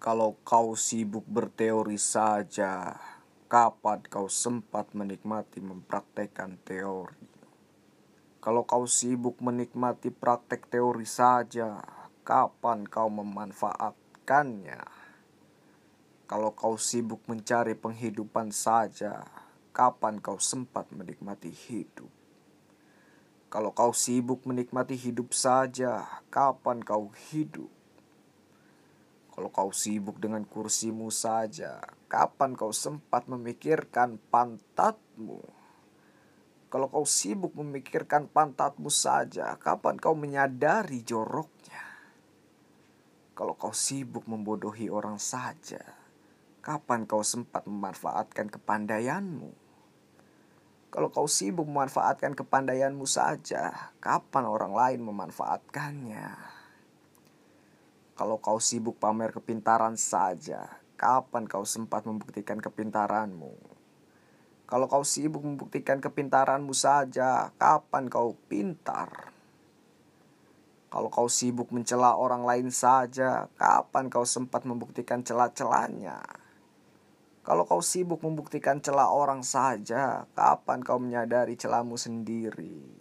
Kalau 0.00 0.40
kau 0.48 0.80
sibuk 0.80 1.28
berteori 1.28 2.00
saja, 2.00 2.96
kapan 3.52 4.00
kau 4.08 4.32
sempat 4.32 4.96
menikmati 4.96 5.60
mempraktekkan 5.60 6.56
teori? 6.64 7.28
Kalau 8.40 8.64
kau 8.64 8.88
sibuk 8.88 9.36
menikmati 9.44 10.08
praktek 10.08 10.72
teori 10.72 11.04
saja, 11.04 11.84
kapan 12.24 12.88
kau 12.88 13.12
memanfaatkannya? 13.12 14.80
Kalau 16.24 16.56
kau 16.56 16.80
sibuk 16.80 17.20
mencari 17.28 17.76
penghidupan 17.76 18.56
saja, 18.56 19.28
kapan 19.76 20.16
kau 20.24 20.40
sempat 20.40 20.88
menikmati 20.96 21.52
hidup? 21.52 22.08
Kalau 23.52 23.76
kau 23.76 23.92
sibuk 23.92 24.48
menikmati 24.48 24.96
hidup 24.96 25.36
saja, 25.36 26.08
kapan 26.32 26.80
kau 26.80 27.12
hidup? 27.28 27.79
Kalau 29.40 29.56
kau 29.56 29.72
sibuk 29.72 30.20
dengan 30.20 30.44
kursimu 30.44 31.08
saja, 31.08 31.80
kapan 32.12 32.52
kau 32.52 32.76
sempat 32.76 33.24
memikirkan 33.24 34.20
pantatmu? 34.28 35.40
Kalau 36.68 36.92
kau 36.92 37.08
sibuk 37.08 37.56
memikirkan 37.56 38.28
pantatmu 38.28 38.92
saja, 38.92 39.56
kapan 39.56 39.96
kau 39.96 40.12
menyadari 40.12 41.00
joroknya? 41.00 41.80
Kalau 43.32 43.56
kau 43.56 43.72
sibuk 43.72 44.28
membodohi 44.28 44.92
orang 44.92 45.16
saja, 45.16 45.80
kapan 46.60 47.08
kau 47.08 47.24
sempat 47.24 47.64
memanfaatkan 47.64 48.52
kepandaianmu? 48.52 49.56
Kalau 50.92 51.08
kau 51.08 51.24
sibuk 51.24 51.64
memanfaatkan 51.64 52.36
kepandaianmu 52.36 53.08
saja, 53.08 53.88
kapan 54.04 54.44
orang 54.44 54.76
lain 54.76 55.00
memanfaatkannya? 55.00 56.59
Kalau 58.20 58.36
kau 58.36 58.60
sibuk 58.60 59.00
pamer 59.00 59.32
kepintaran 59.32 59.96
saja, 59.96 60.68
kapan 61.00 61.48
kau 61.48 61.64
sempat 61.64 62.04
membuktikan 62.04 62.60
kepintaranmu? 62.60 63.56
Kalau 64.68 64.92
kau 64.92 65.00
sibuk 65.08 65.40
membuktikan 65.40 66.04
kepintaranmu 66.04 66.76
saja, 66.76 67.48
kapan 67.56 68.12
kau 68.12 68.36
pintar? 68.44 69.32
Kalau 70.92 71.08
kau 71.08 71.32
sibuk 71.32 71.72
mencela 71.72 72.12
orang 72.12 72.44
lain 72.44 72.68
saja, 72.68 73.48
kapan 73.56 74.12
kau 74.12 74.28
sempat 74.28 74.68
membuktikan 74.68 75.24
celah-celahnya? 75.24 76.20
Kalau 77.40 77.64
kau 77.64 77.80
sibuk 77.80 78.20
membuktikan 78.20 78.84
celah 78.84 79.08
orang 79.08 79.40
saja, 79.40 80.28
kapan 80.36 80.84
kau 80.84 81.00
menyadari 81.00 81.56
celahmu 81.56 81.96
sendiri? 81.96 82.99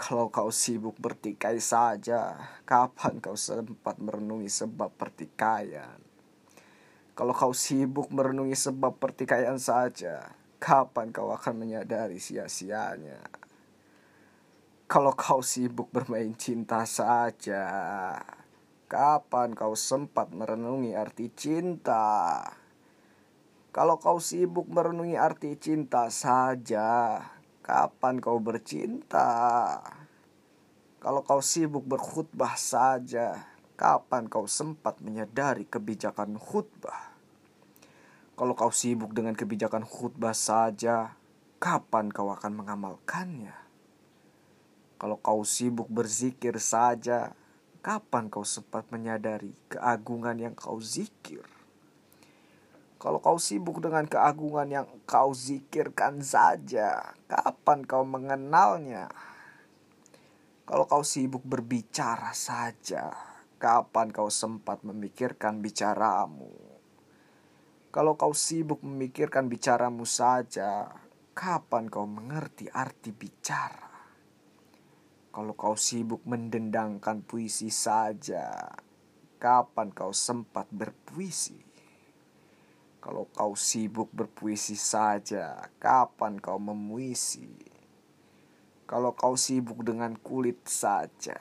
Kalau 0.00 0.32
kau 0.32 0.48
sibuk 0.48 0.96
bertikai 0.96 1.60
saja, 1.60 2.32
kapan 2.64 3.20
kau 3.20 3.36
sempat 3.36 4.00
merenungi 4.00 4.48
sebab 4.48 4.88
pertikaian? 4.96 6.00
Kalau 7.12 7.36
kau 7.36 7.52
sibuk 7.52 8.08
merenungi 8.08 8.56
sebab 8.56 8.96
pertikaian 8.96 9.60
saja, 9.60 10.32
kapan 10.56 11.12
kau 11.12 11.28
akan 11.36 11.52
menyadari 11.52 12.16
sia-sianya? 12.16 13.20
Kalau 14.88 15.12
kau 15.12 15.44
sibuk 15.44 15.92
bermain 15.92 16.32
cinta 16.32 16.80
saja, 16.88 17.68
kapan 18.88 19.52
kau 19.52 19.76
sempat 19.76 20.32
merenungi 20.32 20.96
arti 20.96 21.28
cinta? 21.28 22.40
Kalau 23.68 24.00
kau 24.00 24.16
sibuk 24.16 24.64
merenungi 24.64 25.20
arti 25.20 25.60
cinta 25.60 26.08
saja, 26.08 27.20
Kapan 27.70 28.18
kau 28.18 28.42
bercinta? 28.42 29.78
Kalau 30.98 31.22
kau 31.22 31.38
sibuk 31.38 31.86
berkhutbah 31.86 32.58
saja, 32.58 33.46
kapan 33.78 34.26
kau 34.26 34.50
sempat 34.50 34.98
menyadari 34.98 35.70
kebijakan 35.70 36.34
khutbah? 36.34 37.14
Kalau 38.34 38.58
kau 38.58 38.74
sibuk 38.74 39.14
dengan 39.14 39.38
kebijakan 39.38 39.86
khutbah 39.86 40.34
saja, 40.34 41.14
kapan 41.62 42.10
kau 42.10 42.34
akan 42.34 42.58
mengamalkannya? 42.58 43.54
Kalau 44.98 45.22
kau 45.22 45.46
sibuk 45.46 45.86
berzikir 45.86 46.58
saja, 46.58 47.38
kapan 47.86 48.34
kau 48.34 48.42
sempat 48.42 48.82
menyadari 48.90 49.54
keagungan 49.70 50.42
yang 50.42 50.58
kau 50.58 50.82
zikir? 50.82 51.46
Kalau 53.00 53.16
kau 53.16 53.40
sibuk 53.40 53.80
dengan 53.80 54.04
keagungan 54.04 54.68
yang 54.68 54.84
kau 55.08 55.32
zikirkan 55.32 56.20
saja, 56.20 57.16
kapan 57.32 57.88
kau 57.88 58.04
mengenalnya? 58.04 59.08
Kalau 60.68 60.84
kau 60.84 61.00
sibuk 61.00 61.40
berbicara 61.40 62.36
saja, 62.36 63.08
kapan 63.56 64.12
kau 64.12 64.28
sempat 64.28 64.84
memikirkan 64.84 65.64
bicaramu? 65.64 66.52
Kalau 67.88 68.20
kau 68.20 68.36
sibuk 68.36 68.84
memikirkan 68.84 69.48
bicaramu 69.48 70.04
saja, 70.04 70.92
kapan 71.32 71.88
kau 71.88 72.04
mengerti 72.04 72.68
arti 72.68 73.16
bicara? 73.16 74.12
Kalau 75.32 75.56
kau 75.56 75.72
sibuk 75.72 76.20
mendendangkan 76.28 77.24
puisi 77.24 77.72
saja, 77.72 78.76
kapan 79.40 79.88
kau 79.88 80.12
sempat 80.12 80.68
berpuisi? 80.68 81.69
Kalau 83.00 83.24
kau 83.32 83.56
sibuk 83.56 84.12
berpuisi 84.12 84.76
saja, 84.76 85.72
kapan 85.80 86.36
kau 86.36 86.60
memuisi? 86.60 87.48
Kalau 88.84 89.16
kau 89.16 89.40
sibuk 89.40 89.80
dengan 89.80 90.12
kulit 90.20 90.60
saja, 90.68 91.40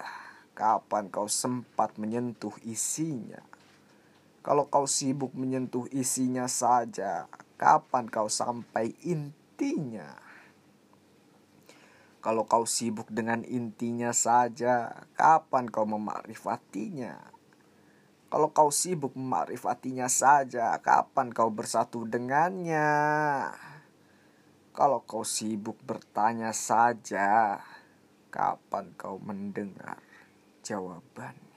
kapan 0.56 1.12
kau 1.12 1.28
sempat 1.28 2.00
menyentuh 2.00 2.56
isinya? 2.64 3.44
Kalau 4.40 4.72
kau 4.72 4.88
sibuk 4.88 5.36
menyentuh 5.36 5.84
isinya 5.92 6.48
saja, 6.48 7.28
kapan 7.60 8.08
kau 8.08 8.32
sampai 8.32 8.96
intinya? 9.04 10.16
Kalau 12.24 12.48
kau 12.48 12.64
sibuk 12.64 13.12
dengan 13.12 13.44
intinya 13.44 14.16
saja, 14.16 15.04
kapan 15.20 15.68
kau 15.68 15.84
memakrifatinya? 15.84 17.39
Kalau 18.30 18.54
kau 18.54 18.70
sibuk 18.70 19.18
memakrifatinya 19.18 20.06
saja, 20.06 20.78
kapan 20.86 21.34
kau 21.34 21.50
bersatu 21.50 22.06
dengannya? 22.06 23.50
Kalau 24.70 25.02
kau 25.02 25.26
sibuk 25.26 25.82
bertanya 25.82 26.54
saja, 26.54 27.58
kapan 28.30 28.94
kau 28.94 29.18
mendengar 29.18 29.98
jawabannya? 30.62 31.49